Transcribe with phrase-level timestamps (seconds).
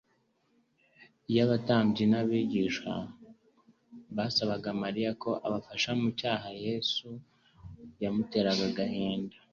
[1.29, 2.93] Iyo abatambyi n'abigisha
[4.15, 7.07] basabaga Mariya ko abafasha mu gucyaha Yesu,
[7.95, 9.37] byamuteraga agahinda;